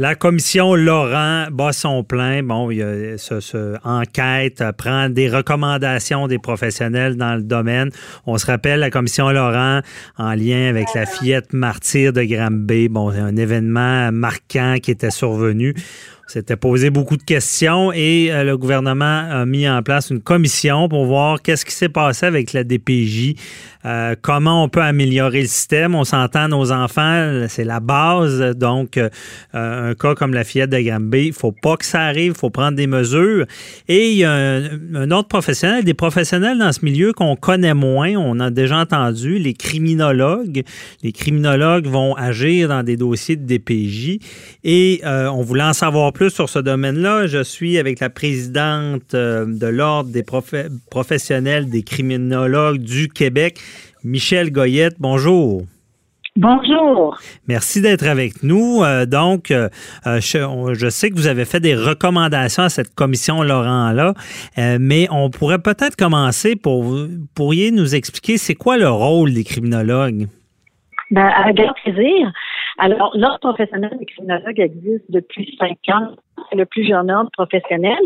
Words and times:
La 0.00 0.14
commission 0.14 0.74
Laurent 0.74 1.48
bat 1.52 1.74
son 1.74 2.02
plein. 2.04 2.42
Bon, 2.42 2.70
il 2.70 2.78
y 2.78 2.82
a 2.82 3.18
ce, 3.18 3.76
enquête, 3.86 4.62
euh, 4.62 4.72
prend 4.72 5.10
des 5.10 5.28
recommandations 5.28 6.26
des 6.26 6.38
professionnels 6.38 7.16
dans 7.18 7.34
le 7.34 7.42
domaine. 7.42 7.90
On 8.24 8.38
se 8.38 8.46
rappelle 8.46 8.80
la 8.80 8.88
commission 8.88 9.28
Laurent 9.28 9.82
en 10.16 10.32
lien 10.32 10.70
avec 10.70 10.86
la 10.94 11.04
fillette 11.04 11.52
martyre 11.52 12.14
de 12.14 12.22
Granby. 12.22 12.88
Bon, 12.88 13.10
un 13.10 13.36
événement 13.36 14.10
marquant 14.10 14.76
qui 14.82 14.90
était 14.90 15.10
survenu 15.10 15.74
s'était 16.30 16.56
posé 16.56 16.90
beaucoup 16.90 17.16
de 17.16 17.24
questions 17.24 17.92
et 17.92 18.28
euh, 18.30 18.44
le 18.44 18.56
gouvernement 18.56 19.28
a 19.30 19.44
mis 19.46 19.68
en 19.68 19.82
place 19.82 20.10
une 20.10 20.20
commission 20.20 20.88
pour 20.88 21.04
voir 21.04 21.42
qu'est-ce 21.42 21.64
qui 21.64 21.72
s'est 21.72 21.88
passé 21.88 22.24
avec 22.24 22.52
la 22.52 22.62
DPJ, 22.62 23.34
euh, 23.84 24.14
comment 24.20 24.62
on 24.62 24.68
peut 24.68 24.82
améliorer 24.82 25.40
le 25.40 25.48
système. 25.48 25.96
On 25.96 26.04
s'entend, 26.04 26.46
nos 26.46 26.70
enfants, 26.70 27.46
c'est 27.48 27.64
la 27.64 27.80
base. 27.80 28.40
Donc, 28.56 28.96
euh, 28.96 29.08
un 29.52 29.94
cas 29.94 30.14
comme 30.14 30.32
la 30.32 30.44
fillette 30.44 30.70
de 30.70 30.78
Granby, 30.78 31.26
il 31.26 31.32
faut 31.32 31.50
pas 31.50 31.76
que 31.76 31.84
ça 31.84 32.02
arrive, 32.02 32.32
il 32.36 32.38
faut 32.38 32.50
prendre 32.50 32.76
des 32.76 32.86
mesures. 32.86 33.46
Et 33.88 34.10
il 34.10 34.18
y 34.18 34.24
a 34.24 34.32
un, 34.32 35.10
autre 35.10 35.28
professionnel, 35.28 35.82
des 35.82 35.94
professionnels 35.94 36.58
dans 36.58 36.72
ce 36.72 36.84
milieu 36.84 37.12
qu'on 37.12 37.34
connaît 37.34 37.74
moins, 37.74 38.14
on 38.14 38.38
a 38.38 38.50
déjà 38.50 38.78
entendu, 38.78 39.38
les 39.38 39.54
criminologues. 39.54 40.62
Les 41.02 41.12
criminologues 41.12 41.86
vont 41.86 42.14
agir 42.14 42.68
dans 42.68 42.84
des 42.84 42.96
dossiers 42.96 43.34
de 43.34 43.46
DPJ 43.46 44.18
et 44.62 45.00
on 45.04 45.42
voulait 45.42 45.64
en 45.64 45.72
savoir 45.72 46.12
plus 46.12 46.19
plus 46.20 46.28
sur 46.28 46.50
ce 46.50 46.58
domaine-là. 46.58 47.26
Je 47.28 47.42
suis 47.42 47.78
avec 47.78 47.98
la 47.98 48.10
présidente 48.10 49.14
euh, 49.14 49.46
de 49.46 49.66
l'Ordre 49.66 50.10
des 50.10 50.22
professionnels 50.90 51.70
des 51.70 51.82
criminologues 51.82 52.76
du 52.76 53.08
Québec, 53.08 53.58
Michel 54.04 54.52
Goyette. 54.52 54.96
Bonjour. 54.98 55.62
Bonjour. 56.36 57.18
Merci 57.48 57.80
d'être 57.80 58.06
avec 58.06 58.42
nous. 58.42 58.84
Euh, 58.84 59.06
donc, 59.06 59.50
euh, 59.50 59.70
je, 60.04 60.88
sais 60.90 61.08
que 61.08 61.14
vous 61.14 61.26
avez 61.26 61.46
fait 61.46 61.60
des 61.60 61.74
recommandations 61.74 62.64
à 62.64 62.68
cette 62.68 62.94
commission 62.94 63.42
Laurent-là, 63.42 64.12
mais 64.78 65.08
on 65.10 65.30
pourrait 65.30 65.60
peut-être 65.60 65.96
commencer 65.96 66.54
pour 66.54 66.82
vous 66.82 67.08
pourriez 67.34 67.70
nous 67.70 67.94
expliquer 67.94 68.36
c'est 68.36 68.54
quoi 68.54 68.76
le 68.76 68.90
rôle 68.90 69.32
des 69.32 69.44
criminologues? 69.44 70.28
Ben, 71.10 71.26
avec 71.26 71.56
grand 71.56 71.72
plaisir. 71.82 72.30
Alors, 72.80 73.12
l'ordre 73.14 73.38
professionnel 73.40 73.94
des 73.98 74.06
criminologues 74.06 74.58
existe 74.58 75.04
depuis 75.10 75.54
cinq 75.60 75.76
ans. 75.92 76.12
C'est 76.48 76.56
le 76.56 76.64
plus 76.64 76.86
jeune 76.88 77.10
ordre 77.10 77.30
professionnel. 77.30 78.00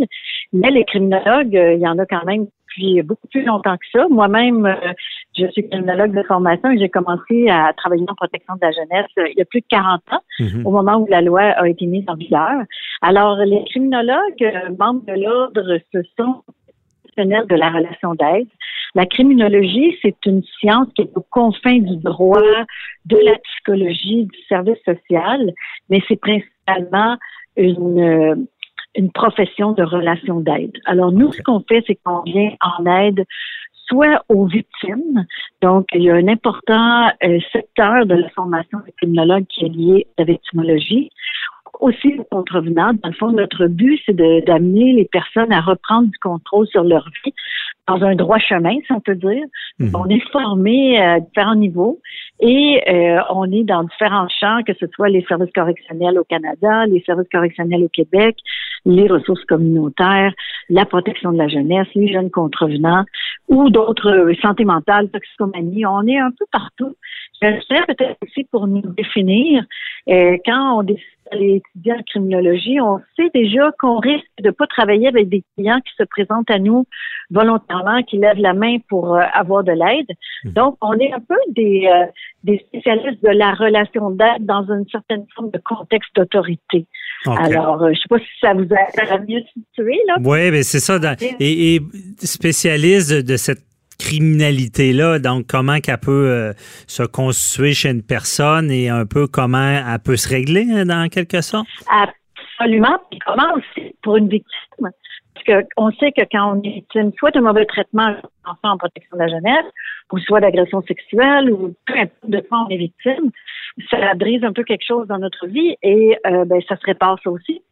Mais 0.52 0.70
les 0.72 0.84
criminologues, 0.84 1.56
euh, 1.56 1.74
il 1.74 1.80
y 1.80 1.86
en 1.86 1.96
a 1.98 2.06
quand 2.06 2.24
même 2.24 2.46
depuis 2.46 3.02
beaucoup 3.02 3.28
plus 3.28 3.44
longtemps 3.44 3.76
que 3.76 3.86
ça. 3.92 4.08
Moi-même, 4.10 4.66
euh, 4.66 4.92
je 5.38 5.46
suis 5.52 5.68
criminologue 5.68 6.12
de 6.12 6.24
formation 6.24 6.72
et 6.72 6.78
j'ai 6.78 6.88
commencé 6.88 7.48
à 7.48 7.72
travailler 7.76 8.04
en 8.08 8.16
protection 8.16 8.54
de 8.54 8.60
la 8.62 8.72
jeunesse 8.72 9.10
euh, 9.18 9.28
il 9.28 9.38
y 9.38 9.42
a 9.42 9.44
plus 9.44 9.60
de 9.60 9.66
40 9.68 10.00
ans, 10.10 10.20
mhm. 10.40 10.66
au 10.66 10.72
moment 10.72 10.96
où 10.96 11.06
la 11.08 11.20
loi 11.20 11.42
a 11.42 11.68
été 11.68 11.86
mise 11.86 12.04
en 12.08 12.16
vigueur. 12.16 12.64
Alors, 13.00 13.36
les 13.36 13.64
criminologues, 13.70 14.74
membres 14.76 15.06
de 15.06 15.12
l'ordre, 15.12 15.78
ce 15.92 15.98
sont 16.18 16.42
de 17.16 17.54
la 17.54 17.70
relation 17.70 18.14
d'aide. 18.14 18.48
La 18.94 19.06
criminologie, 19.06 19.96
c'est 20.02 20.16
une 20.24 20.42
science 20.58 20.88
qui 20.94 21.02
est 21.02 21.10
aux 21.16 21.26
confins 21.30 21.78
du 21.78 21.96
droit, 21.96 22.40
de 23.06 23.16
la 23.16 23.36
psychologie, 23.38 24.24
du 24.24 24.38
service 24.48 24.78
social, 24.84 25.52
mais 25.90 26.00
c'est 26.06 26.20
principalement 26.20 27.16
une, 27.56 28.00
euh, 28.00 28.34
une 28.94 29.10
profession 29.10 29.72
de 29.72 29.82
relation 29.82 30.40
d'aide. 30.40 30.72
Alors 30.84 31.10
nous, 31.10 31.32
ce 31.32 31.42
qu'on 31.42 31.60
fait, 31.68 31.82
c'est 31.86 31.98
qu'on 32.04 32.22
vient 32.22 32.52
en 32.60 32.86
aide 32.86 33.24
soit 33.86 34.24
aux 34.28 34.46
victimes. 34.46 35.26
Donc, 35.60 35.86
il 35.92 36.02
y 36.02 36.10
a 36.10 36.14
un 36.14 36.28
important 36.28 37.10
euh, 37.22 37.38
secteur 37.52 38.06
de 38.06 38.14
la 38.14 38.28
formation 38.30 38.78
des 38.86 38.92
criminologues 38.92 39.46
qui 39.48 39.64
est 39.64 39.68
lié 39.68 40.06
à 40.16 40.24
la 40.24 40.78
aussi 41.80 42.08
les 42.08 42.24
contrevenants. 42.30 42.92
Dans 43.02 43.08
le 43.08 43.14
fond, 43.14 43.30
notre 43.32 43.66
but, 43.66 44.00
c'est 44.06 44.14
d'amener 44.14 44.92
les 44.92 45.04
personnes 45.04 45.52
à 45.52 45.60
reprendre 45.60 46.08
du 46.08 46.18
contrôle 46.18 46.66
sur 46.68 46.84
leur 46.84 47.08
vie 47.24 47.32
dans 47.86 48.02
un 48.02 48.14
droit 48.14 48.38
chemin, 48.38 48.76
si 48.86 48.92
on 48.92 49.00
peut 49.00 49.14
dire. 49.14 49.44
Mhm. 49.78 49.90
On 49.94 50.08
est 50.08 50.22
formé 50.30 50.98
à 50.98 51.20
différents 51.20 51.54
niveaux 51.54 52.00
et 52.40 52.82
euh, 52.88 53.20
on 53.30 53.50
est 53.52 53.64
dans 53.64 53.84
différents 53.84 54.28
champs, 54.40 54.62
que 54.66 54.72
ce 54.80 54.86
soit 54.94 55.08
les 55.08 55.22
services 55.28 55.52
correctionnels 55.54 56.18
au 56.18 56.24
Canada, 56.24 56.86
les 56.86 57.02
services 57.04 57.28
correctionnels 57.30 57.84
au 57.84 57.88
Québec, 57.88 58.36
les 58.86 59.06
ressources 59.06 59.44
communautaires, 59.44 60.32
la 60.70 60.84
protection 60.86 61.32
de 61.32 61.38
la 61.38 61.48
jeunesse, 61.48 61.86
les 61.94 62.12
jeunes 62.12 62.30
contrevenants 62.30 63.04
ou 63.48 63.68
d'autres 63.68 64.10
euh, 64.10 64.34
santé 64.40 64.64
mentale, 64.64 65.10
toxicomanie. 65.10 65.84
On 65.86 66.06
est 66.06 66.18
un 66.18 66.30
peu 66.30 66.46
partout. 66.50 66.94
Je 67.42 67.84
peut-être 67.86 68.16
aussi 68.22 68.44
pour 68.44 68.66
nous 68.66 68.80
définir, 68.80 69.64
euh, 70.08 70.38
quand 70.46 70.78
on 70.78 70.82
décide 70.82 71.02
d'aller 71.30 71.62
étudier 71.62 71.92
en 71.92 72.02
criminologie, 72.02 72.80
on 72.80 73.00
sait 73.16 73.30
déjà 73.34 73.70
qu'on 73.78 73.98
risque 73.98 74.26
de 74.40 74.50
pas 74.50 74.66
travailler 74.66 75.08
avec 75.08 75.28
des 75.28 75.42
clients 75.54 75.80
qui 75.80 75.92
se 75.98 76.04
présentent 76.04 76.50
à 76.50 76.58
nous 76.58 76.86
volontairement, 77.30 78.02
qui 78.02 78.18
lèvent 78.18 78.38
la 78.38 78.54
main 78.54 78.78
pour 78.88 79.16
euh, 79.16 79.22
avoir 79.32 79.64
de 79.64 79.72
l'aide. 79.72 80.06
Mmh. 80.44 80.50
Donc, 80.50 80.76
on 80.80 80.92
est 80.94 81.12
un 81.12 81.20
peu 81.20 81.36
des, 81.48 81.88
euh, 81.92 82.06
des 82.42 82.58
spécialistes 82.68 83.22
de 83.22 83.30
la 83.30 83.54
relation 83.54 84.10
d'aide 84.10 84.44
dans 84.46 84.64
une 84.64 84.86
certaine 84.90 85.24
forme 85.34 85.50
de 85.50 85.60
contexte 85.64 86.14
d'autorité. 86.14 86.86
Alors, 87.26 87.88
je 87.88 87.98
sais 87.98 88.08
pas 88.08 88.18
si 88.18 88.26
ça 88.40 88.52
vous 88.52 88.68
a 88.70 89.18
mieux 89.20 89.40
situé, 89.54 89.98
là. 90.06 90.16
Oui, 90.22 90.50
mais 90.50 90.62
c'est 90.62 90.80
ça. 90.80 90.98
et, 91.40 91.74
et, 91.74 91.80
spécialiste 92.18 93.26
de 93.26 93.36
cette 93.36 93.64
criminalité-là, 93.98 95.18
donc 95.18 95.46
comment 95.48 95.80
qu'elle 95.80 95.98
peut 95.98 96.28
euh, 96.28 96.52
se 96.86 97.02
constituer 97.02 97.72
chez 97.72 97.90
une 97.90 98.02
personne 98.02 98.70
et 98.70 98.88
un 98.88 99.06
peu 99.06 99.26
comment 99.26 99.58
elle 99.58 99.98
peut 100.00 100.16
se 100.16 100.28
régler 100.28 100.66
hein, 100.72 100.86
dans 100.86 101.08
quelque 101.08 101.40
sorte? 101.40 101.66
Absolument. 101.88 102.98
Puis 103.10 103.18
comment 103.26 103.54
aussi 103.54 103.94
pour 104.02 104.16
une 104.16 104.28
victime? 104.28 104.90
Parce 105.34 105.64
qu'on 105.74 105.90
sait 105.92 106.12
que 106.12 106.22
quand 106.30 106.56
on 106.56 106.62
est 106.62 106.74
victime 106.74 107.12
soit 107.18 107.30
de 107.32 107.40
mauvais 107.40 107.66
traitement 107.66 108.14
enfant 108.44 108.72
en 108.74 108.78
protection 108.78 109.16
de 109.16 109.22
la 109.22 109.28
jeunesse, 109.28 109.66
ou 110.12 110.18
soit 110.18 110.40
d'agression 110.40 110.82
sexuelle, 110.82 111.50
ou 111.50 111.74
peu 111.86 111.94
importe 111.94 112.30
de 112.30 112.40
quoi 112.40 112.66
on 112.66 112.68
est 112.68 112.76
victime, 112.76 113.30
ça 113.90 114.14
brise 114.14 114.44
un 114.44 114.52
peu 114.52 114.62
quelque 114.62 114.86
chose 114.86 115.08
dans 115.08 115.18
notre 115.18 115.46
vie 115.46 115.76
et 115.82 116.16
euh, 116.26 116.44
ben, 116.44 116.60
ça 116.68 116.76
se 116.76 116.86
répare 116.86 117.18
ça 117.22 117.30
aussi 117.30 117.62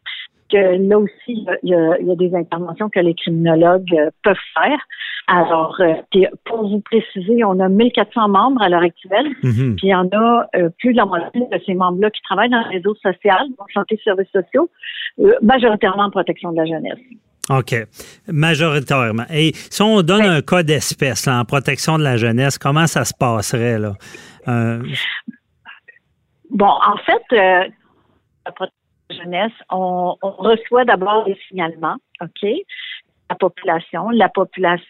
là 0.56 0.98
aussi, 0.98 1.46
il 1.62 1.70
y, 1.70 1.74
a, 1.74 2.16
des 2.16 2.34
interventions 2.34 2.88
que 2.88 3.00
les 3.00 3.14
criminologues 3.14 3.92
euh, 3.94 4.10
peuvent 4.22 4.36
faire. 4.54 4.78
Alors, 5.26 5.76
euh, 5.80 5.94
pour 6.44 6.68
vous 6.68 6.80
préciser, 6.80 7.44
on 7.44 7.58
a 7.60 7.68
1400 7.68 8.28
membres 8.28 8.62
à 8.62 8.68
l'heure 8.68 8.82
actuelle, 8.82 9.28
mhm. 9.42 9.76
puis 9.76 9.86
il 9.86 9.90
y 9.90 9.94
en 9.94 10.08
a 10.12 10.48
euh, 10.56 10.68
plus 10.78 10.92
de 10.92 10.96
la 10.96 11.06
moitié 11.06 11.40
de 11.40 11.60
ces 11.64 11.74
membres-là 11.74 12.10
qui 12.10 12.20
travaillent 12.22 12.50
dans 12.50 12.62
le 12.62 12.68
réseau 12.68 12.94
social, 12.96 13.46
donc 13.58 13.70
santé 13.72 13.94
et 13.94 14.00
services 14.02 14.30
sociaux, 14.32 14.68
majoritairement 15.42 16.04
en 16.04 16.10
protection 16.10 16.52
de 16.52 16.56
la 16.56 16.66
jeunesse. 16.66 16.98
OK. 17.50 17.74
Majoritairement. 18.28 19.24
Et 19.32 19.52
si 19.54 19.82
on 19.82 20.02
donne 20.02 20.24
un 20.24 20.42
cas 20.42 20.62
d'espèce 20.62 21.26
en 21.26 21.44
protection 21.44 21.98
de 21.98 22.04
la 22.04 22.16
jeunesse, 22.16 22.58
comment 22.58 22.86
ça 22.86 23.04
se 23.04 23.12
passerait 23.14 23.78
là? 23.78 23.94
Bon, 26.50 26.66
en 26.66 26.96
fait, 26.98 27.22
la 27.30 28.52
protection 28.52 28.81
jeunesse, 29.12 29.52
on, 29.70 30.16
reçoit 30.22 30.84
d'abord 30.84 31.24
des 31.24 31.36
signalements, 31.48 31.96
OK? 32.20 32.48
La 33.30 33.36
population. 33.36 34.10
La 34.10 34.28
population 34.28 34.86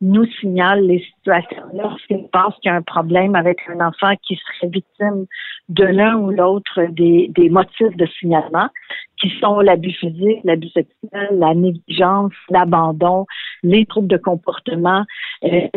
nous 0.00 0.26
signale 0.40 0.84
les 0.84 1.00
situations 1.00 1.62
lorsqu'il 1.72 2.28
pense 2.32 2.54
qu'il 2.56 2.70
y 2.70 2.74
a 2.74 2.76
un 2.76 2.82
problème 2.82 3.36
avec 3.36 3.58
un 3.68 3.86
enfant 3.86 4.14
qui 4.26 4.36
serait 4.36 4.68
victime 4.68 5.26
de 5.68 5.84
l'un 5.84 6.16
ou 6.16 6.30
l'autre 6.30 6.82
des, 6.90 7.30
motifs 7.50 7.96
de 7.96 8.06
signalement, 8.18 8.68
qui 9.20 9.30
sont 9.40 9.60
l'abus 9.60 9.92
physique, 9.92 10.40
l'abus 10.44 10.70
sexuel, 10.70 11.28
la 11.32 11.54
négligence, 11.54 12.32
l'abandon, 12.50 13.26
les 13.62 13.86
troubles 13.86 14.08
de 14.08 14.18
comportement. 14.18 15.04
Euh, 15.44 15.68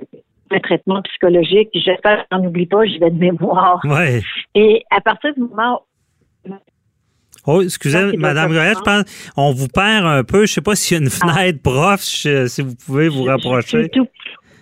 le 0.49 0.61
traitement 0.61 1.01
psychologique. 1.01 1.69
J'espère 1.73 2.25
qu'on 2.29 2.39
n'oublie 2.39 2.67
pas, 2.67 2.85
je 2.85 2.97
vais 2.99 3.11
de 3.11 3.19
mémoire. 3.19 3.81
Ouais. 3.83 4.21
Et 4.55 4.85
à 4.89 5.01
partir 5.01 5.33
du 5.33 5.41
moment 5.41 5.81
Oh, 7.47 7.61
excusez, 7.61 8.17
Madame 8.17 8.51
Goyette, 8.51 8.79
je 8.79 8.83
pense 8.83 9.31
on 9.37 9.53
vous 9.53 9.69
perd 9.69 10.05
un 10.05 10.23
peu. 10.25 10.39
Je 10.39 10.41
ne 10.41 10.47
sais 10.47 10.61
pas 10.61 10.75
s'il 10.75 10.97
y 10.97 10.99
a 10.99 11.03
une 11.03 11.09
ah. 11.21 11.33
fenêtre 11.33 11.61
prof, 11.63 12.01
si 12.01 12.61
vous 12.61 12.75
pouvez 12.75 13.07
vous 13.07 13.23
rapprocher. 13.23 13.87
tout, 13.89 14.05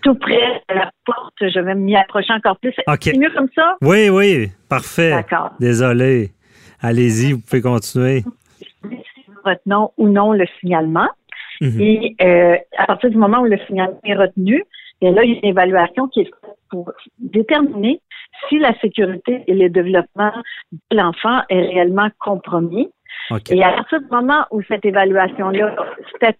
tout, 0.04 0.16
près 0.16 0.62
de 0.70 0.76
la 0.76 0.92
porte. 1.04 1.34
Je 1.42 1.60
vais 1.60 1.74
m'y 1.74 1.96
approcher 1.96 2.34
encore 2.34 2.58
plus. 2.60 2.74
C'est 3.02 3.18
mieux 3.18 3.32
comme 3.36 3.50
ça? 3.56 3.76
Oui, 3.82 4.10
oui, 4.10 4.52
parfait. 4.70 5.10
D'accord. 5.10 5.52
Désolé. 5.60 6.32
Allez-y, 6.80 7.34
vous 7.34 7.40
pouvez 7.40 7.62
continuer. 7.62 8.24
Retenons 9.44 9.92
ou 9.98 10.08
non 10.08 10.34
le 10.34 10.46
signalement. 10.60 11.10
Mhm. 11.62 11.81
Et 11.81 12.16
euh, 12.22 12.56
à 12.78 12.86
partir 12.86 13.10
du 13.10 13.18
moment 13.18 13.40
où 13.40 13.46
le 13.46 13.58
signalement 13.66 14.00
est 14.04 14.16
retenu, 14.16 14.64
et 15.02 15.12
là, 15.12 15.24
il 15.24 15.31
y 15.31 15.36
a 15.36 15.40
une 15.40 15.50
évaluation 15.50 16.08
qui 16.08 16.22
est 16.22 16.26
faite 16.26 16.55
pour 16.70 16.92
déterminer 17.20 18.02
si 18.50 18.60
la 18.60 18.78
sécurité 18.80 19.44
et 19.48 19.54
le 19.54 19.70
développement 19.70 20.32
de 20.92 20.98
l'enfant 20.98 21.42
est 21.50 21.62
réellement 21.62 22.10
compromis. 22.20 22.90
Et 23.50 23.64
à 23.64 23.72
partir 23.72 24.02
du 24.02 24.08
moment 24.12 24.46
où 24.52 24.62
cette 24.64 24.86
évaluation-là 24.86 25.76
statue 26.16 26.40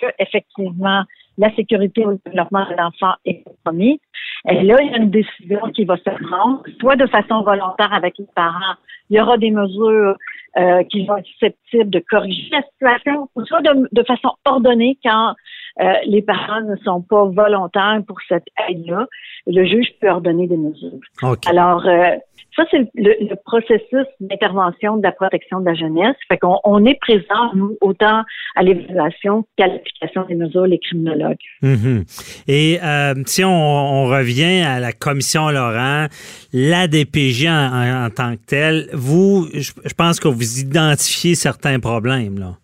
que, 0.00 0.06
effectivement, 0.18 1.02
la 1.38 1.54
sécurité 1.54 2.04
au 2.04 2.18
développement 2.24 2.66
de 2.68 2.74
l'enfant 2.76 3.14
est 3.24 3.42
compromis, 3.42 4.00
et 4.48 4.62
là, 4.62 4.76
il 4.82 4.90
y 4.90 4.94
a 4.94 4.98
une 4.98 5.10
décision 5.10 5.60
qui 5.74 5.84
va 5.84 5.96
se 5.96 6.10
prendre, 6.26 6.62
soit 6.80 6.96
de 6.96 7.06
façon 7.06 7.42
volontaire 7.42 7.92
avec 7.92 8.18
les 8.18 8.26
parents, 8.34 8.74
il 9.08 9.16
y 9.16 9.20
aura 9.20 9.38
des 9.38 9.50
mesures 9.50 10.16
euh, 10.58 10.82
qui 10.84 11.06
vont 11.06 11.16
être 11.16 11.26
susceptibles 11.26 11.90
de 11.90 12.02
corriger 12.10 12.50
la 12.50 12.62
situation, 12.62 13.28
soit 13.46 13.62
de, 13.62 13.88
de 13.92 14.02
façon 14.02 14.32
ordonnée 14.44 14.98
quand 15.04 15.34
euh, 15.80 15.92
les 16.06 16.22
parents 16.22 16.60
ne 16.62 16.76
sont 16.84 17.00
pas 17.02 17.24
volontaires 17.24 18.00
pour 18.06 18.18
cette 18.28 18.46
aide-là. 18.68 19.06
Le 19.46 19.64
juge 19.64 19.88
peut 20.00 20.08
ordonner 20.08 20.46
des 20.46 20.56
mesures. 20.56 21.00
Alors, 21.46 21.86
euh, 21.86 22.16
ça, 22.54 22.64
c'est 22.70 22.90
le, 22.94 23.34
processus 23.46 24.06
d'intervention 24.20 24.98
de 24.98 25.02
la 25.02 25.12
protection 25.12 25.60
de 25.60 25.66
la 25.66 25.74
jeunesse. 25.74 26.16
Fait 26.28 26.36
qu'on 26.36 26.58
on 26.64 26.84
est 26.84 26.98
présent, 27.00 27.54
nous, 27.54 27.76
autant 27.80 28.22
à 28.54 28.62
l'évaluation 28.62 29.46
qu'à 29.56 29.68
l'application 29.68 30.26
des 30.26 30.34
mesures, 30.34 30.66
les 30.66 30.78
criminologues. 30.78 31.38
Mm-hmm. 31.62 32.44
Et 32.48 32.78
euh, 32.82 33.14
si 33.26 33.42
on, 33.44 34.04
revient 34.04 34.62
à 34.62 34.80
la 34.80 34.92
commission 34.92 35.48
Laurent, 35.48 36.06
la 36.52 36.88
DPJ 36.88 37.46
en, 37.46 38.08
tant 38.14 38.36
que 38.36 38.44
telle, 38.46 38.88
vous, 38.92 39.48
je, 39.54 39.72
je 39.84 39.94
pense 39.94 40.20
que 40.20 40.28
vous 40.28 40.60
identifiez 40.60 41.34
certains 41.34 41.80
problèmes, 41.80 42.38
là. 42.38 42.56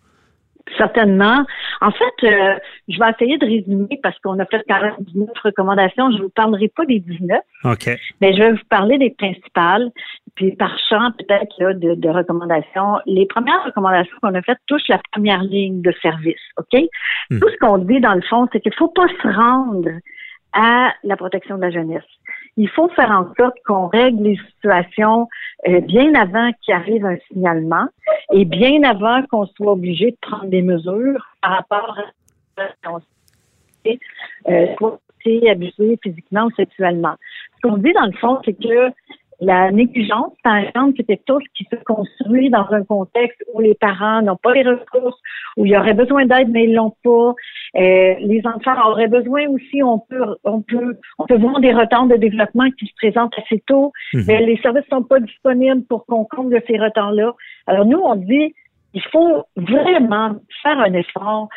Certainement. 0.79 1.45
En 1.81 1.91
fait, 1.91 2.23
euh, 2.23 2.55
je 2.87 2.97
vais 2.97 3.09
essayer 3.11 3.37
de 3.37 3.45
résumer 3.45 3.99
parce 4.01 4.17
qu'on 4.19 4.39
a 4.39 4.45
fait 4.45 4.63
quand 4.67 4.81
même 4.81 4.95
19 4.99 5.29
recommandations. 5.43 6.09
Je 6.11 6.17
ne 6.17 6.21
vous 6.23 6.29
parlerai 6.29 6.69
pas 6.69 6.85
des 6.85 6.99
19. 6.99 7.39
OK. 7.65 7.89
Mais 8.21 8.33
je 8.33 8.39
vais 8.39 8.51
vous 8.53 8.65
parler 8.69 8.97
des 8.97 9.09
principales. 9.11 9.91
Puis 10.35 10.53
par 10.55 10.71
champ, 10.89 11.11
peut-être, 11.17 11.73
de, 11.79 12.09
recommandations. 12.09 12.99
Les 13.05 13.25
premières 13.25 13.63
recommandations 13.65 14.15
qu'on 14.21 14.33
a 14.33 14.41
faites 14.41 14.59
touchent 14.67 14.87
la 14.87 15.01
première 15.11 15.43
ligne 15.43 15.81
de 15.81 15.93
service. 16.01 16.39
OK? 16.57 16.81
Hmm. 17.29 17.39
Tout 17.39 17.49
ce 17.49 17.57
qu'on 17.57 17.77
dit, 17.79 17.99
dans 17.99 18.15
le 18.15 18.21
fond, 18.21 18.47
c'est 18.53 18.61
qu'il 18.61 18.71
ne 18.71 18.77
faut 18.77 18.87
pas 18.87 19.07
se 19.07 19.27
rendre 19.27 19.89
à 20.53 20.93
la 21.03 21.17
protection 21.17 21.57
de 21.57 21.61
la 21.61 21.71
jeunesse. 21.71 22.03
Il 22.61 22.67
faut 22.69 22.89
faire 22.89 23.09
en 23.09 23.33
sorte 23.35 23.55
qu'on 23.65 23.87
règle 23.87 24.21
les 24.21 24.37
situations 24.51 25.29
euh, 25.69 25.79
bien 25.79 26.13
avant 26.13 26.51
qu'il 26.61 26.73
arrive 26.73 27.05
un 27.05 27.15
signalement 27.31 27.87
et 28.33 28.43
bien 28.43 28.83
avant 28.83 29.23
qu'on 29.27 29.45
soit 29.45 29.71
obligé 29.71 30.11
de 30.11 30.17
prendre 30.21 30.47
des 30.47 30.61
mesures 30.61 31.25
par 31.41 31.51
rapport 31.51 31.97
à 32.57 32.63
euh, 34.49 34.75
soit 34.77 34.99
abusé 35.49 35.97
physiquement 36.03 36.47
ou 36.47 36.51
sexuellement. 36.51 37.15
Ce 37.55 37.61
qu'on 37.67 37.77
dit 37.77 37.93
dans 37.93 38.07
le 38.07 38.17
fond, 38.17 38.41
c'est 38.43 38.53
que 38.53 38.91
la 39.41 39.71
négligence, 39.71 40.33
par 40.43 40.57
exemple, 40.57 40.95
c'est 40.97 41.05
quelque 41.05 41.23
chose 41.27 41.43
qui 41.55 41.65
se 41.71 41.75
construit 41.85 42.49
dans 42.49 42.67
un 42.71 42.83
contexte 42.83 43.41
où 43.53 43.61
les 43.61 43.73
parents 43.73 44.21
n'ont 44.21 44.35
pas 44.35 44.53
les 44.53 44.63
ressources, 44.63 45.17
où 45.55 45.65
il 45.65 45.71
y 45.71 45.77
aurait 45.77 45.93
besoin 45.93 46.25
d'aide, 46.25 46.49
mais 46.49 46.65
ils 46.65 46.73
l'ont 46.73 46.93
pas. 47.03 47.33
Euh, 47.77 48.15
les 48.19 48.41
enfants 48.43 48.89
auraient 48.89 49.07
besoin 49.07 49.47
aussi, 49.47 49.81
on 49.81 49.99
peut, 49.99 50.35
on 50.43 50.61
peut, 50.61 50.97
on 51.19 51.25
peut 51.25 51.37
voir 51.37 51.61
des 51.61 51.73
retards 51.73 52.07
de 52.07 52.17
développement 52.17 52.69
qui 52.77 52.87
se 52.87 52.93
présentent 52.95 53.33
assez 53.37 53.63
tôt, 53.65 53.93
mhm. 54.13 54.23
mais 54.27 54.45
les 54.45 54.57
services 54.57 54.85
sont 54.91 55.03
pas 55.03 55.19
disponibles 55.19 55.83
pour 55.85 56.05
qu'on 56.05 56.25
comble 56.25 56.61
ces 56.67 56.77
retards-là. 56.77 57.33
Alors 57.67 57.85
nous, 57.85 57.99
on 57.99 58.15
dit, 58.15 58.53
il 58.93 59.03
faut 59.11 59.45
vraiment 59.55 60.35
faire 60.63 60.79
un 60.79 60.93
effort 60.93 61.47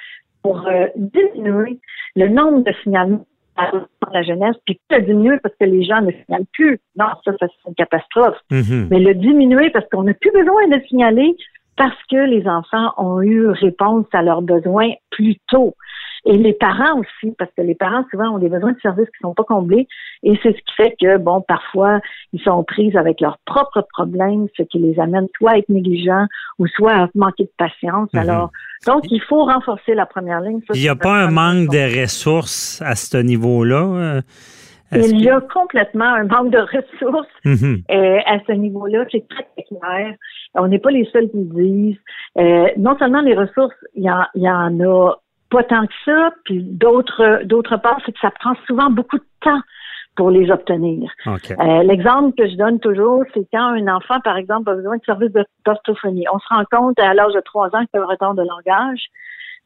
pour 0.42 0.68
euh, 0.68 0.86
diminuer 0.96 1.80
le 2.14 2.28
nombre 2.28 2.62
de 2.62 2.72
signalements 2.82 3.24
la 3.56 4.22
jeunesse, 4.22 4.56
puis 4.64 4.80
pas 4.88 4.98
le 4.98 5.04
diminuer 5.04 5.38
parce 5.42 5.54
que 5.58 5.64
les 5.64 5.84
gens 5.84 6.00
ne 6.00 6.10
signalent 6.10 6.46
plus. 6.52 6.80
Non, 6.96 7.06
ça, 7.24 7.32
ça 7.38 7.46
c'est 7.48 7.68
une 7.68 7.74
catastrophe. 7.74 8.38
Mm-hmm. 8.50 8.88
Mais 8.90 9.00
le 9.00 9.14
diminuer 9.14 9.70
parce 9.70 9.88
qu'on 9.90 10.04
n'a 10.04 10.14
plus 10.14 10.32
besoin 10.32 10.68
de 10.68 10.80
signaler 10.88 11.34
parce 11.76 11.98
que 12.10 12.16
les 12.16 12.46
enfants 12.46 12.92
ont 12.98 13.20
eu 13.22 13.48
réponse 13.48 14.06
à 14.12 14.22
leurs 14.22 14.42
besoins 14.42 14.90
plus 15.10 15.36
tôt. 15.48 15.74
Et 16.24 16.36
les 16.36 16.52
parents 16.52 17.00
aussi, 17.00 17.34
parce 17.36 17.50
que 17.56 17.62
les 17.62 17.74
parents 17.74 18.04
souvent 18.10 18.30
ont 18.30 18.38
des 18.38 18.48
besoins 18.48 18.72
de 18.72 18.80
services 18.80 19.08
qui 19.08 19.18
sont 19.22 19.34
pas 19.34 19.42
comblés, 19.44 19.88
et 20.22 20.38
c'est 20.42 20.52
ce 20.52 20.58
qui 20.58 20.74
fait 20.76 20.94
que 21.00 21.18
bon, 21.18 21.40
parfois 21.40 22.00
ils 22.32 22.40
sont 22.42 22.62
pris 22.62 22.96
avec 22.96 23.20
leurs 23.20 23.38
propres 23.44 23.84
problèmes, 23.92 24.46
ce 24.56 24.62
qui 24.62 24.78
les 24.78 25.00
amène 25.00 25.26
soit 25.36 25.52
à 25.52 25.58
être 25.58 25.68
négligents 25.68 26.26
ou 26.58 26.66
soit 26.68 26.92
à 26.92 27.08
manquer 27.14 27.44
de 27.44 27.52
patience. 27.58 28.12
Mhm. 28.12 28.20
Alors, 28.20 28.50
donc 28.86 29.02
il 29.10 29.20
faut 29.22 29.44
renforcer 29.44 29.94
la 29.94 30.06
première 30.06 30.40
ligne. 30.40 30.60
il 30.74 30.80
n'y 30.80 30.88
a 30.88 30.96
pas 30.96 31.24
un 31.24 31.30
manque 31.30 31.70
de 31.70 32.02
ressources 32.02 32.80
à 32.82 32.94
ce 32.94 33.16
niveau-là. 33.16 33.80
Euh, 33.80 34.22
il 34.94 35.22
y 35.22 35.30
a 35.30 35.40
complètement 35.40 36.04
un 36.04 36.24
manque 36.24 36.50
de 36.50 36.58
ressources 36.58 37.28
mhm. 37.44 37.82
euh, 37.90 38.18
à 38.26 38.38
ce 38.46 38.52
niveau-là. 38.52 39.04
C'est 39.10 39.26
très, 39.28 39.46
clair. 39.64 40.14
On 40.54 40.68
n'est 40.68 40.78
pas 40.78 40.90
les 40.90 41.08
seuls 41.12 41.30
qui 41.30 41.38
le 41.38 41.64
disent. 41.64 42.00
Euh, 42.38 42.68
non 42.76 42.96
seulement 42.98 43.22
les 43.22 43.34
ressources, 43.34 43.74
il 43.94 44.04
y, 44.04 44.10
il 44.34 44.42
y 44.42 44.50
en 44.50 44.80
a 44.80 45.16
pas 45.52 45.62
tant 45.64 45.86
que 45.86 45.92
ça. 46.04 46.30
Puis 46.44 46.62
d'autre 46.62 47.44
d'autre 47.44 47.76
part, 47.76 48.00
c'est 48.04 48.12
que 48.12 48.20
ça 48.20 48.30
prend 48.30 48.54
souvent 48.66 48.90
beaucoup 48.90 49.18
de 49.18 49.24
temps 49.40 49.60
pour 50.16 50.30
les 50.30 50.50
obtenir. 50.50 51.10
Euh, 51.26 51.82
l'exemple 51.84 52.34
que 52.36 52.48
je 52.48 52.56
donne 52.56 52.80
toujours, 52.80 53.24
c'est 53.32 53.46
quand 53.52 53.68
un 53.68 53.88
enfant, 53.88 54.20
par 54.20 54.36
exemple, 54.36 54.68
a 54.70 54.74
besoin 54.74 54.96
de 54.96 55.02
services 55.04 55.32
d'orthophonie. 55.64 56.26
On 56.32 56.38
se 56.38 56.46
rend 56.50 56.64
compte 56.70 56.98
à 56.98 57.14
l'âge 57.14 57.32
de 57.32 57.40
trois 57.40 57.68
ans 57.68 57.80
qu'il 57.80 57.94
y 57.94 57.98
a 57.98 58.02
un 58.02 58.06
retard 58.06 58.34
de 58.34 58.42
langage. 58.42 59.00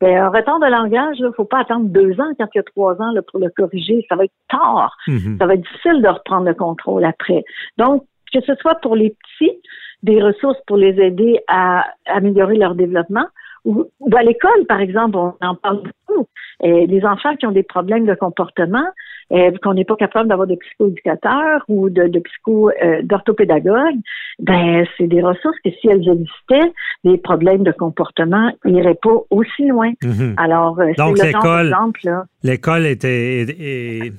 Ben, 0.01 0.17
un 0.19 0.29
retard 0.29 0.61
de 0.61 0.67
langage, 0.67 1.17
il 1.19 1.25
ne 1.25 1.33
faut 1.33 1.47
pas 1.47 1.61
attendre 1.61 1.87
deux 1.87 2.13
ans 2.21 2.31
quand 2.39 2.47
il 2.55 2.59
y 2.59 2.61
a 2.61 2.63
trois 2.63 3.01
ans 3.01 3.13
là, 3.13 3.23
pour 3.23 3.41
le 3.41 3.51
corriger. 3.57 4.05
Ça 4.09 4.15
va 4.15 4.25
être 4.25 4.35
tard. 4.49 4.97
Mm-hmm. 5.09 5.39
Ça 5.39 5.47
va 5.47 5.55
être 5.55 5.63
difficile 5.63 6.03
de 6.03 6.09
reprendre 6.09 6.47
le 6.47 6.55
contrôle 6.55 7.05
après. 7.05 7.45
Donc, 7.79 8.05
que 8.33 8.41
ce 8.43 8.55
soit 8.57 8.77
pour 8.77 8.95
les 8.95 9.11
petits, 9.11 9.57
des 10.03 10.23
ressources 10.23 10.59
pour 10.67 10.77
les 10.77 11.01
aider 11.01 11.41
à 11.49 11.87
améliorer 12.07 12.57
leur 12.57 12.75
développement, 12.75 13.27
ou, 13.67 13.85
à 14.17 14.23
l'école, 14.23 14.65
par 14.69 14.81
exemple, 14.81 15.17
on 15.17 15.35
en 15.41 15.55
parle 15.57 15.83
beaucoup. 15.83 16.27
Et 16.63 16.87
les 16.87 17.05
enfants 17.05 17.37
qui 17.37 17.47
ont 17.47 17.53
des 17.53 17.63
problèmes 17.63 18.07
de 18.07 18.15
comportement, 18.15 18.87
et 19.31 19.53
qu'on 19.63 19.75
n'est 19.75 19.85
pas 19.85 19.97
capable 19.97 20.29
d'avoir 20.29 20.47
de 20.47 20.55
psychoéducateurs 20.55 21.65
ou 21.69 21.91
de, 21.91 22.05
de 22.07 22.21
psycho 22.21 22.71
euh, 22.71 23.03
d'orthopédagogues, 23.03 23.99
ben 24.39 24.87
c'est 24.97 25.09
des 25.09 25.21
ressources 25.21 25.57
que 25.65 25.71
si 25.81 25.89
elles 25.89 26.09
existaient, 26.09 26.73
les 27.03 27.19
problèmes 27.19 27.65
de 27.65 27.73
comportement 27.73 28.53
n'iraient 28.65 28.99
pas 29.03 29.17
aussi 29.31 29.67
loin. 29.67 29.93
Mhm. 30.03 30.35
Alors, 30.37 30.79
euh, 30.81 30.93
donc 30.97 31.19
l'école, 31.19 31.75
l'école 32.45 32.87
était, 32.87 34.13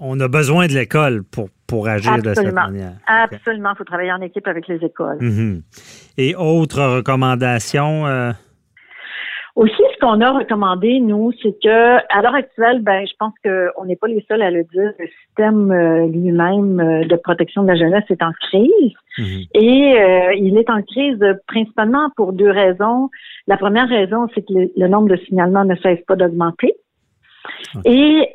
on 0.00 0.18
a 0.18 0.28
besoin 0.28 0.66
de 0.66 0.72
l'école 0.72 1.22
pour 1.22 1.48
pour 1.68 1.86
agir 1.86 2.20
de 2.22 2.32
cette 2.32 2.52
manière. 2.52 2.94
Absolument, 3.06 3.72
il 3.74 3.76
faut 3.76 3.84
travailler 3.84 4.10
en 4.10 4.22
équipe 4.22 4.48
avec 4.48 4.66
les 4.68 4.82
écoles. 4.84 5.18
Mhm. 5.20 5.62
Et 6.16 6.34
autres 6.34 6.82
recommandations. 6.96 8.06
Euh, 8.06 8.32
aussi, 9.58 9.82
ce 9.92 9.98
qu'on 9.98 10.20
a 10.20 10.30
recommandé, 10.30 11.00
nous, 11.00 11.32
c'est 11.42 11.52
que 11.60 11.96
à 12.16 12.22
l'heure 12.22 12.36
actuelle, 12.36 12.80
ben, 12.80 13.04
je 13.04 13.12
pense 13.18 13.32
qu'on 13.44 13.84
n'est 13.86 13.96
pas 13.96 14.06
les 14.06 14.24
seuls 14.28 14.40
à 14.40 14.52
le 14.52 14.62
dire. 14.62 14.92
Le 15.00 15.06
système 15.26 15.72
euh, 15.72 16.06
lui-même 16.06 16.78
euh, 16.78 17.04
de 17.04 17.16
protection 17.16 17.62
de 17.64 17.68
la 17.68 17.74
jeunesse 17.74 18.04
est 18.08 18.22
en 18.22 18.30
crise. 18.40 18.94
Mhm. 19.18 19.42
Et 19.54 20.00
euh, 20.00 20.34
il 20.34 20.56
est 20.56 20.70
en 20.70 20.80
crise 20.82 21.18
principalement 21.48 22.08
pour 22.16 22.32
deux 22.32 22.50
raisons. 22.50 23.10
La 23.48 23.56
première 23.56 23.88
raison, 23.88 24.28
c'est 24.32 24.42
que 24.42 24.52
le, 24.76 24.86
nombre 24.86 25.08
de 25.08 25.16
signalements 25.24 25.64
ne 25.64 25.74
cesse 25.74 26.04
pas 26.06 26.14
d'augmenter. 26.14 26.74
Et 27.84 28.30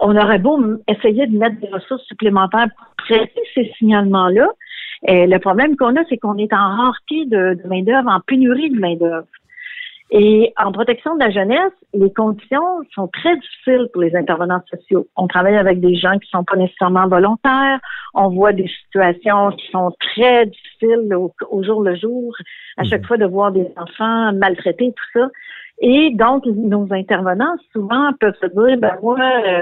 on 0.00 0.16
aurait 0.16 0.38
beau 0.38 0.60
essayer 0.86 1.26
de 1.26 1.38
mettre 1.38 1.58
des 1.60 1.68
ressources 1.68 2.04
supplémentaires 2.04 2.66
pour 2.76 3.06
traiter 3.06 3.40
ces 3.54 3.72
signalements-là. 3.78 4.48
le 5.08 5.38
problème 5.38 5.76
qu'on 5.76 5.96
a, 5.96 6.04
c'est 6.10 6.18
qu'on 6.18 6.36
est 6.36 6.52
en 6.52 6.76
rareté 6.76 7.24
de, 7.24 7.54
de 7.54 7.68
main-d'œuvre, 7.68 8.10
en 8.10 8.20
pénurie 8.20 8.68
de 8.68 8.78
main-d'œuvre. 8.78 9.26
Et 10.10 10.52
en 10.56 10.70
protection 10.70 11.16
de 11.16 11.20
la 11.20 11.30
jeunesse, 11.30 11.72
les 11.92 12.12
conditions 12.12 12.80
sont 12.94 13.08
très 13.08 13.36
difficiles 13.36 13.88
pour 13.92 14.02
les 14.02 14.14
intervenants 14.14 14.62
sociaux. 14.70 15.08
On 15.16 15.26
travaille 15.26 15.56
avec 15.56 15.80
des 15.80 15.96
gens 15.96 16.16
qui 16.18 16.30
sont 16.30 16.44
pas 16.44 16.56
nécessairement 16.56 17.08
volontaires. 17.08 17.80
On 18.14 18.28
voit 18.28 18.52
des 18.52 18.68
situations 18.84 19.50
qui 19.50 19.68
sont 19.72 19.92
très 19.98 20.46
difficiles 20.46 21.12
au, 21.50 21.62
jour 21.64 21.82
le 21.82 21.96
jour. 21.96 22.36
À 22.76 22.84
chaque 22.84 23.00
mhm. 23.00 23.06
fois 23.06 23.16
de 23.16 23.26
voir 23.26 23.50
des 23.50 23.68
enfants 23.76 24.32
maltraités, 24.32 24.94
tout 24.96 25.20
ça. 25.20 25.28
Et 25.80 26.10
donc, 26.14 26.46
nos 26.46 26.86
intervenants, 26.92 27.56
souvent, 27.72 28.12
peuvent 28.20 28.36
se 28.40 28.46
dire, 28.46 28.78
ben 28.78 28.96
moi, 29.02 29.18
euh, 29.18 29.60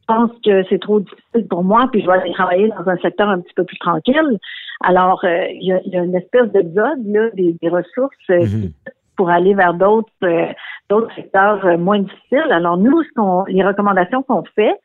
je 0.00 0.06
pense 0.08 0.30
que 0.44 0.64
c'est 0.68 0.80
trop 0.80 1.00
difficile 1.00 1.46
pour 1.48 1.62
moi, 1.62 1.88
puis 1.90 2.02
je 2.02 2.06
vais 2.06 2.14
aller 2.14 2.32
travailler 2.32 2.68
dans 2.68 2.86
un 2.88 2.96
secteur 2.98 3.28
un 3.28 3.40
petit 3.40 3.54
peu 3.54 3.64
plus 3.64 3.78
tranquille. 3.78 4.38
Alors, 4.82 5.24
euh, 5.24 5.46
il 5.52 5.68
y, 5.68 5.96
a, 5.96 6.02
une 6.02 6.16
espèce 6.16 6.50
d'exode 6.50 7.06
là, 7.06 7.30
des, 7.34 7.56
ressources 7.68 8.16
euh, 8.30 8.40
mhm 8.40 8.72
pour 9.16 9.30
aller 9.30 9.54
vers 9.54 9.74
d'autres 9.74 10.10
euh, 10.22 10.46
d'autres 10.88 11.14
secteurs 11.14 11.64
euh, 11.64 11.78
moins 11.78 12.00
difficiles. 12.00 12.50
Alors 12.50 12.76
nous, 12.76 13.02
ce 13.02 13.08
qu'on, 13.14 13.44
les 13.44 13.64
recommandations 13.64 14.22
qu'on 14.22 14.44
fait, 14.54 14.76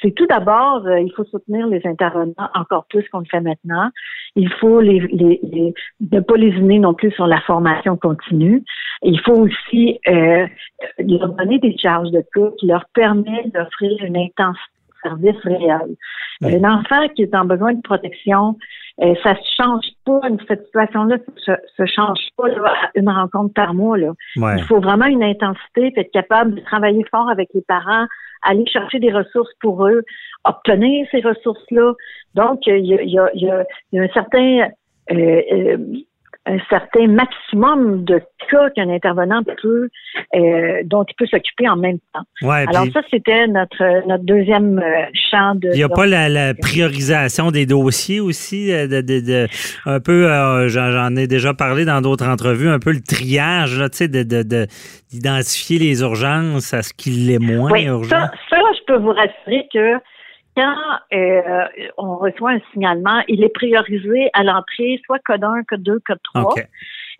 c'est 0.00 0.12
tout 0.12 0.26
d'abord, 0.26 0.86
euh, 0.86 1.00
il 1.00 1.12
faut 1.12 1.24
soutenir 1.24 1.66
les 1.66 1.80
intervenants 1.84 2.50
encore 2.54 2.86
plus 2.86 3.06
qu'on 3.10 3.20
le 3.20 3.26
fait 3.26 3.40
maintenant. 3.40 3.90
Il 4.34 4.50
faut 4.54 4.80
les, 4.80 5.00
les, 5.00 5.74
ne 6.10 6.20
pas 6.20 6.36
les 6.36 6.48
unir 6.48 6.80
non 6.80 6.94
plus 6.94 7.12
sur 7.12 7.26
la 7.26 7.40
formation 7.42 7.96
continue. 7.96 8.64
Il 9.02 9.20
faut 9.20 9.34
aussi 9.34 10.00
leur 10.06 11.28
donner 11.34 11.58
des 11.58 11.76
charges 11.76 12.10
de 12.10 12.24
coût 12.34 12.50
qui 12.58 12.66
leur 12.66 12.86
permettent 12.94 13.52
d'offrir 13.52 14.02
une 14.02 14.16
intensité 14.16 14.70
de 15.04 15.08
service 15.08 15.40
réel. 15.44 15.96
Un 16.42 16.64
enfant 16.64 17.08
qui 17.14 17.22
est 17.22 17.34
en 17.34 17.44
besoin 17.44 17.74
de 17.74 17.82
protection, 17.82 18.56
euh, 19.00 19.14
ça 19.22 19.34
se 19.34 19.62
change 19.62 19.86
pas, 20.04 20.20
cette 20.46 20.64
situation-là 20.66 21.16
se, 21.36 21.52
se 21.76 21.86
change 21.86 22.18
pas 22.36 22.48
une 22.94 23.08
rencontre 23.08 23.54
par 23.54 23.74
mois. 23.74 23.96
Là. 23.96 24.12
Il 24.36 24.62
faut 24.64 24.80
vraiment 24.80 25.06
une 25.06 25.24
intensité, 25.24 25.92
être 25.96 26.12
capable 26.12 26.56
de 26.56 26.60
travailler 26.60 27.04
fort 27.10 27.28
avec 27.30 27.48
les 27.54 27.62
parents, 27.62 28.06
aller 28.42 28.66
chercher 28.66 28.98
des 28.98 29.12
ressources 29.12 29.52
pour 29.60 29.86
eux, 29.86 30.02
obtenir 30.44 31.06
ces 31.10 31.20
ressources-là. 31.20 31.94
Donc, 32.34 32.60
il 32.66 32.84
y 32.84 32.94
a, 32.94 33.02
y, 33.02 33.18
a, 33.18 33.30
y 33.34 33.98
a, 33.98 34.02
un 34.02 34.08
certain 34.08 34.68
euh, 35.10 35.42
euh, 35.52 35.78
un 36.44 36.58
certain 36.68 37.06
maximum 37.06 38.04
de 38.04 38.20
cas 38.50 38.70
qu'un 38.70 38.88
intervenant 38.88 39.42
peut, 39.44 39.88
euh, 40.34 40.82
dont 40.84 41.04
il 41.08 41.14
peut 41.14 41.26
s'occuper 41.26 41.68
en 41.68 41.76
même 41.76 41.98
temps. 42.12 42.48
Alors 42.48 42.86
ça, 42.92 43.00
c'était 43.10 43.46
notre 43.46 44.06
notre 44.08 44.24
deuxième 44.24 44.78
euh, 44.78 45.04
champ 45.30 45.54
de. 45.54 45.68
Il 45.68 45.76
n'y 45.76 45.84
a 45.84 45.88
pas 45.88 46.06
la, 46.06 46.54
priorisation 46.54 47.50
des 47.50 47.66
dossiers 47.66 48.20
aussi, 48.20 48.72
euh, 48.72 48.88
de, 48.88 49.00
de, 49.00 49.46
un 49.86 50.00
peu, 50.00 50.26
j'en 50.68 51.14
ai 51.16 51.26
déjà 51.28 51.54
parlé 51.54 51.84
dans 51.84 52.00
d'autres 52.00 52.26
entrevues, 52.26 52.68
un 52.68 52.80
peu 52.80 52.92
le 52.92 53.00
triage, 53.00 53.82
tu 53.92 53.98
sais, 53.98 54.08
de, 54.08 54.66
d'identifier 55.10 55.78
les 55.78 56.00
urgences 56.02 56.74
à 56.74 56.82
ce 56.82 56.92
qu'il 56.92 57.30
est 57.30 57.38
moins 57.38 57.70
oui, 57.70 57.84
urgent. 57.84 58.10
Ça, 58.10 58.30
ça, 58.50 58.56
je 58.56 58.84
peux 58.86 58.98
vous 58.98 59.12
rassurer 59.12 59.68
que 59.72 59.98
quand 60.56 60.76
euh, 61.14 61.64
on 61.96 62.16
reçoit 62.16 62.52
un 62.52 62.60
signalement, 62.72 63.22
il 63.28 63.42
est 63.42 63.54
priorisé 63.54 64.30
à 64.34 64.42
l'entrée, 64.42 65.00
soit 65.06 65.18
code 65.20 65.44
1, 65.44 65.62
code 65.64 65.82
2, 65.82 66.00
code 66.00 66.18
3. 66.34 66.54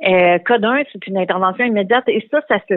Euh, 0.04 0.38
code 0.40 0.64
1, 0.64 0.82
c'est 0.92 1.06
une 1.06 1.16
intervention 1.16 1.64
immédiate 1.64 2.04
et 2.08 2.26
ça, 2.30 2.40
ça 2.48 2.58
se 2.68 2.74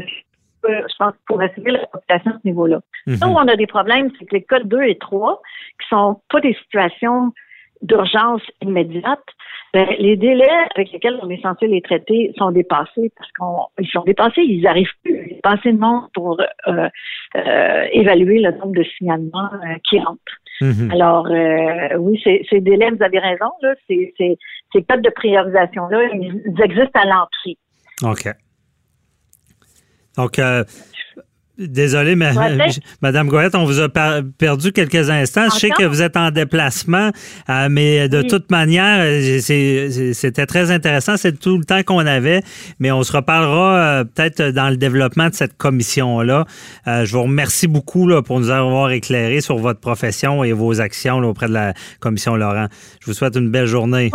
je 0.67 0.95
pense, 0.97 1.13
pour 1.27 1.39
assurer 1.41 1.71
la 1.71 1.85
population 1.85 2.31
à 2.31 2.33
ce 2.33 2.47
niveau-là. 2.47 2.79
Mm 3.05 3.15
Là 3.21 3.27
où 3.27 3.33
on 3.33 3.47
a 3.47 3.55
des 3.55 3.67
problèmes, 3.67 4.09
c'est 4.17 4.25
que 4.25 4.33
les 4.33 4.41
codes 4.41 4.67
2 4.67 4.81
et 4.83 4.97
3, 4.97 5.41
qui 5.79 5.87
sont 5.89 6.19
pas 6.29 6.41
des 6.41 6.55
situations 6.55 7.31
d'urgence 7.81 8.41
immédiate, 8.61 9.23
ben, 9.73 9.87
les 9.99 10.15
délais 10.15 10.49
avec 10.73 10.91
lesquels 10.91 11.19
on 11.21 11.29
est 11.29 11.41
censé 11.41 11.67
les 11.67 11.81
traiter 11.81 12.31
sont 12.37 12.51
dépassés 12.51 13.11
parce 13.17 13.29
qu'ils 13.77 13.89
sont 13.89 14.03
dépassés, 14.03 14.41
ils 14.41 14.61
n'arrivent 14.61 14.87
plus. 15.03 15.27
Il 15.31 15.41
pas 15.41 15.51
assez 15.51 15.73
de 15.73 15.77
monde 15.77 16.05
pour 16.13 16.39
euh, 16.39 16.89
euh, 17.35 17.87
évaluer 17.91 18.39
le 18.39 18.51
nombre 18.51 18.73
de 18.73 18.83
signalements 18.97 19.51
euh, 19.53 19.75
qui 19.83 19.99
Mhm. 20.61 20.91
Alors, 20.91 21.27
oui, 21.99 22.21
ces, 22.23 22.61
délais, 22.61 22.91
vous 22.91 23.03
avez 23.03 23.19
raison, 23.19 23.51
là, 23.61 23.73
ces, 23.87 24.13
ces, 24.17 24.37
ces 24.73 24.83
codes 24.83 25.01
de 25.01 25.09
priorisation-là, 25.09 26.09
ils 26.13 26.61
existent 26.63 26.99
à 26.99 27.05
l'entrée. 27.05 27.57
OK. 28.03 28.33
Donc, 30.17 30.39
Désolé, 31.57 32.15
mais 32.15 32.31
Madame 33.01 33.27
Goyette, 33.27 33.55
on 33.55 33.63
vous 33.63 33.79
a 33.79 33.87
perdu 34.37 34.71
quelques 34.73 35.09
instants. 35.09 35.45
Je 35.53 35.59
sais 35.59 35.69
que 35.69 35.85
vous 35.85 36.01
êtes 36.01 36.17
en 36.17 36.29
déplacement, 36.31 37.11
euh, 37.49 37.67
mais 37.69 38.09
de 38.09 38.21
toute 38.21 38.51
manière, 38.51 38.99
euh, 38.99 39.39
c'était 39.39 40.45
très 40.45 40.71
intéressant. 40.71 41.15
C'est 41.15 41.39
tout 41.39 41.57
le 41.57 41.63
temps 41.63 41.81
qu'on 41.83 42.05
avait, 42.05 42.41
mais 42.79 42.91
on 42.91 43.03
se 43.03 43.15
reparlera 43.15 43.77
euh, 43.77 44.03
peut-être 44.03 44.51
dans 44.51 44.69
le 44.69 44.77
développement 44.77 45.29
de 45.29 45.33
cette 45.33 45.55
commission-là. 45.57 46.45
je 46.85 47.11
vous 47.11 47.23
remercie 47.23 47.67
beaucoup 47.67 48.07
là, 48.07 48.21
pour 48.21 48.39
nous 48.39 48.49
avoir 48.49 48.91
éclairé 48.91 49.39
sur 49.39 49.57
votre 49.57 49.79
profession 49.79 50.43
et 50.43 50.51
vos 50.51 50.81
actions 50.81 51.19
auprès 51.19 51.47
de 51.47 51.53
la 51.53 51.73
commission 51.99 52.35
Laurent. 52.35 52.67
Je 52.99 53.05
vous 53.05 53.13
souhaite 53.13 53.35
une 53.35 53.49
belle 53.49 53.67
journée. 53.67 54.11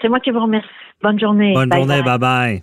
C'est 0.00 0.08
moi 0.08 0.20
qui 0.20 0.30
vous 0.30 0.40
remercie. 0.40 0.66
Bonne 1.02 1.20
journée. 1.20 1.52
Bonne 1.52 1.72
journée. 1.72 2.02
bye. 2.02 2.18
bye. 2.18 2.62